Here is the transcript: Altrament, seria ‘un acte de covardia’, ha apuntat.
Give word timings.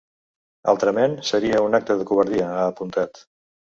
Altrament, 0.73 1.13
seria 1.31 1.61
‘un 1.67 1.81
acte 1.81 1.99
de 2.01 2.09
covardia’, 2.13 2.49
ha 2.55 2.67
apuntat. 2.71 3.27